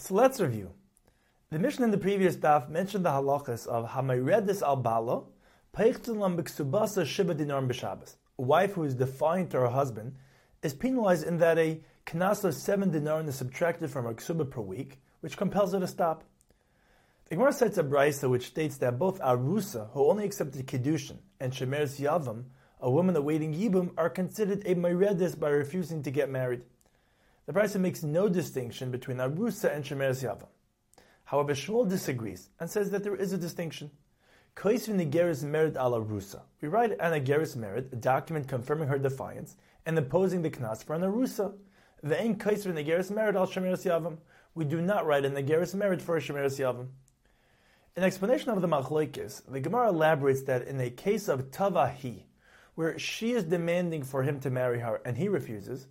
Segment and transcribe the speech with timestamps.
[0.00, 0.70] So let's review.
[1.50, 5.24] The Mishnah in the previous daf mentioned the halachas of Hamayredis al Bala,
[5.76, 8.16] B'Shabbos.
[8.38, 10.14] A wife who is defiant to her husband
[10.62, 14.60] is penalized in that a knas of seven dinar is subtracted from her ksuba per
[14.60, 16.22] week, which compels her to stop.
[17.28, 21.52] The Gemara cites a brisa which states that both Arusa, who only accepted Kiddushin, and
[21.52, 22.44] Shemeres Yavam,
[22.80, 26.62] a woman awaiting Yibum, are considered a Meredis by refusing to get married.
[27.48, 30.48] The Brisa makes no distinction between Arusa and Shemeres Yavam.
[31.24, 33.90] However, Shmuel disagrees and says that there is a distinction.
[34.54, 36.42] Arusa.
[36.60, 39.56] We write an Ageris Merid, a document confirming her defiance
[39.86, 41.54] and imposing the Knas for an Arusa.
[42.04, 43.10] Ein Kaisvin Nigeris
[43.86, 44.18] al.
[44.54, 46.88] We do not write an Ageris Merid for a Yavam.
[47.96, 52.24] In explanation of the Machlokes, the Gemara elaborates that in a case of Tavahi,
[52.74, 55.86] where she is demanding for him to marry her and he refuses,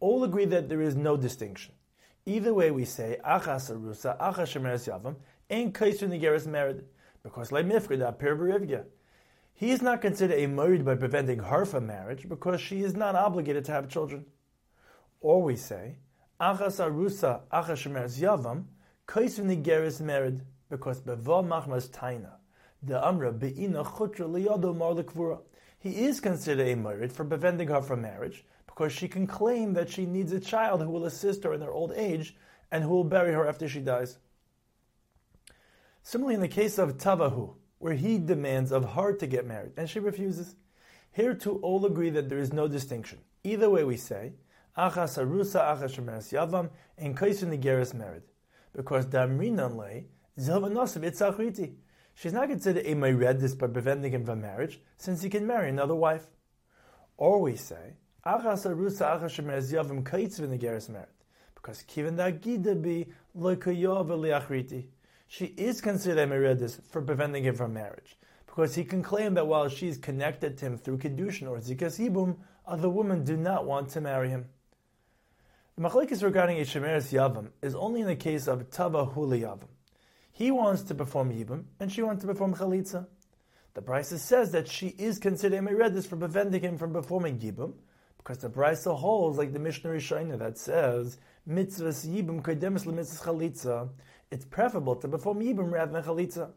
[0.00, 1.74] all agree that there is no distinction.
[2.26, 5.16] Either way, we say achas arusa, achas shemeres yavam,
[5.48, 6.82] ain't kaisu nigeris married,
[7.22, 8.84] because le mifrida per
[9.54, 13.14] He is not considered a married by preventing her from marriage because she is not
[13.14, 14.24] obligated to have children.
[15.20, 15.96] Or we say
[16.40, 18.64] achas arusa, achas shemeres yavam,
[19.06, 20.40] kaisu nigeris married,
[20.70, 22.32] because beva machmas taina.
[22.82, 25.40] The amra beina chutra liyado mar
[25.78, 28.44] He is considered a married for preventing her from marriage
[28.80, 31.70] because she can claim that she needs a child who will assist her in her
[31.70, 32.34] old age
[32.72, 34.16] and who will bury her after she dies.
[36.02, 39.86] Similarly, in the case of Tavahu, where he demands of her to get married and
[39.86, 40.56] she refuses,
[41.12, 43.18] here too all agree that there is no distinction.
[43.44, 44.32] Either way, we say,
[44.78, 48.22] Achas Arusa Achas Shemeres Yavam and Kaisu Nigeris married,
[48.72, 50.06] because Damrinan lay
[50.38, 51.74] Zilvanosav Itzachriti.
[52.14, 55.94] She's not considered a Meredis by preventing him from marriage, since he can marry another
[55.94, 56.24] wife.
[57.18, 59.18] Or we say, Achas arusa
[59.72, 61.08] yavim merit.
[61.54, 61.84] Because.
[65.32, 68.16] She is considered a meredis for preventing him from marriage.
[68.46, 72.00] Because he can claim that while she is connected to him through kedushin or zikas
[72.04, 72.36] ibum,
[72.66, 74.46] other women do not want to marry him.
[75.76, 79.68] The machlekes regarding a shemeres yavam is only in the case of tava huli yavam.
[80.32, 83.06] He wants to perform yibum, and she wants to perform chalitza.
[83.74, 87.74] The Brisa says that she is considered a meredis for preventing him from performing yibum,
[88.22, 93.88] because the Brisa holds like the Mishnah Rishayna that says mitzvahs yibum kodemis lemitzvahs chalitza.
[94.30, 96.50] It's preferable to perform yibum rather than chalitza.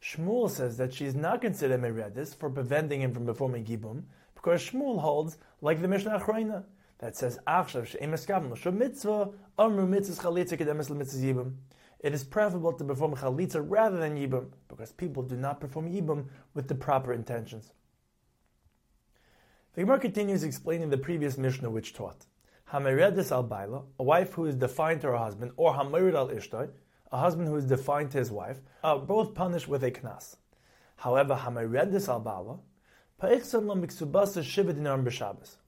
[0.00, 4.04] Shmuel says that she is not considered meredis for preventing him from performing yibum
[4.36, 6.62] because Shmuel holds like the Mishnah Achrayna
[6.98, 11.54] that says achshav she'emes kavim l'shum mitzvah amru mitzvahs chalitza kodemis lemitzvahs yibum.
[11.98, 16.26] It is preferable to perform chalitza rather than yibum because people do not perform yibum
[16.54, 17.72] with the proper intentions.
[19.78, 22.26] The Gemara continues explaining the previous Mishnah which taught
[22.72, 26.68] Hameredis al Baila, a wife who is defiant to her husband, or Hamerid al Ishtai,
[27.12, 30.34] a husband who is defiant to his wife, are both punished with a knas.
[30.96, 32.58] However, Hameredis al Baila,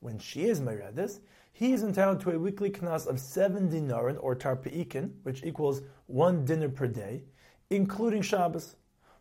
[0.00, 1.20] when she is meredis,
[1.52, 6.44] he is entitled to a weekly knas of seven dinarin or tarpeikin, which equals one
[6.44, 7.22] dinar per day,
[7.70, 8.74] including Shabbos.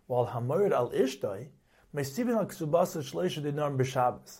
[0.07, 1.50] While Hamorid al Ishtai,
[1.95, 4.39] Mesivin al ksubasa shleisha dinarim b'Shabbos.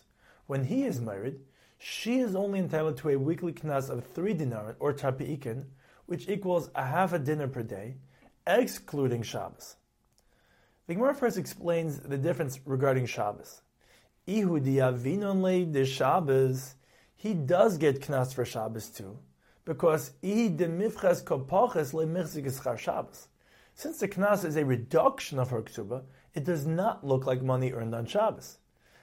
[0.50, 1.42] When he is married,
[1.78, 5.66] she is only entitled to a weekly knas of three dinar or tapi'ikin,
[6.08, 7.98] which equals a half a dinar per day,
[8.48, 9.76] excluding Shabbos.
[10.88, 13.62] The Gemara first explains the difference regarding Shabbos.
[14.28, 16.74] Ihudi de Shabbos,
[17.16, 19.20] he does get knas for Shabbos too,
[19.66, 23.28] because i de mifches kopaches le Shabbos.
[23.76, 27.72] Since the knas is a reduction of her ksuba, it does not look like money
[27.72, 28.58] earned on Shabbos.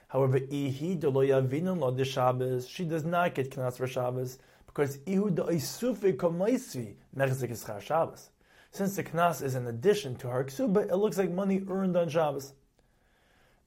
[0.07, 5.33] However, ihi doloya vinun lo Shabbos, she does not get knas for Shabbos because ihu
[5.33, 8.29] doisufi komaisvi mechzik ischar Shabbos.
[8.71, 12.09] Since the knas is an addition to her ksuba, it looks like money earned on
[12.09, 12.53] Shabbos.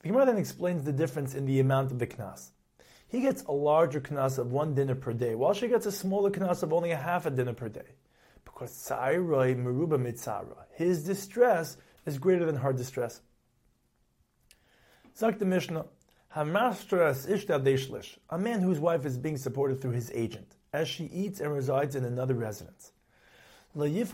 [0.01, 2.51] The Gemara then explains the difference in the amount of the knas.
[3.07, 6.31] He gets a larger knas of one dinar per day, while she gets a smaller
[6.31, 7.97] knas of only a half a dinar per day.
[8.45, 11.77] Because tzairoi meruba mitzara, his distress
[12.07, 13.21] is greater than her distress.
[15.16, 15.84] Zak the Mishnah,
[16.36, 16.72] a man
[18.60, 22.34] whose wife is being supported through his agent, as she eats and resides in another
[22.34, 22.92] residence.
[23.74, 24.04] He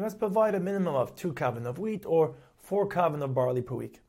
[0.00, 3.76] must provide a minimum of two kavan of wheat or four kavan of barley per
[3.76, 4.00] week.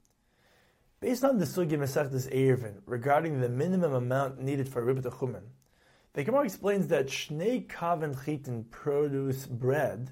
[0.99, 5.05] Based on the sugi Masechtas Eruvin regarding the minimum amount needed for Ribbit
[6.13, 10.11] the Gemara explains that Shnei kavan chitin produce bread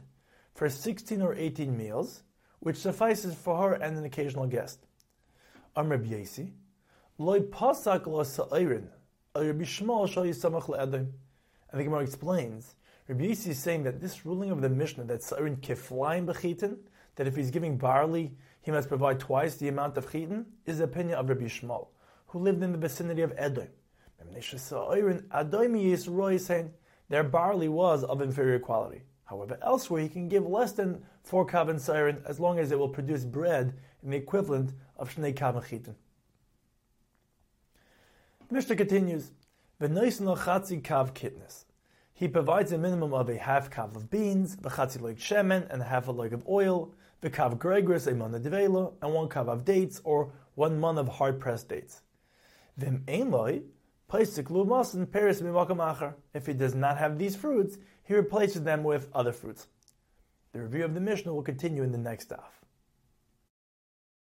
[0.54, 2.24] for 16 or 18 meals,
[2.62, 4.80] which suffices for her and an occasional guest.
[5.76, 6.52] Amr Yesi,
[7.18, 8.88] loy pasak lo sa'irin,
[9.36, 11.12] Rabbi Yishmael shal yisamach le'edim.
[11.72, 12.76] And the Gemara explains,
[13.08, 16.78] Rabbi Yissi is saying that this ruling of the Mishnah that Sa'irin kiflaim bechitin,
[17.16, 20.84] that if he's giving barley, he must provide twice the amount of chitin, is the
[20.84, 21.88] opinion of Rabbi Yishmael,
[22.28, 23.68] who lived in the vicinity of Edom.
[27.10, 29.02] Their barley was of inferior quality.
[29.32, 32.90] However, elsewhere he can give less than four kavan siren as long as it will
[32.90, 33.74] produce bread
[34.04, 35.96] in the equivalent of shnei kavan chitin.
[38.50, 39.32] The Mishnah continues,
[39.80, 41.64] "V'noisen chatzi kav kitness."
[42.14, 45.82] He provides a minimum of a half kav of beans, the chatzi loik shemen, and
[45.82, 49.64] half a loik of oil, the kav gregris, a mon devela, and one kav of
[49.64, 52.02] dates, or one mon of hard pressed dates.
[52.76, 53.62] Vim ein loy,
[56.34, 59.68] if he does not have these fruits, he replaces them with other fruits.
[60.52, 62.61] The review of the Mishnah will continue in the next daf.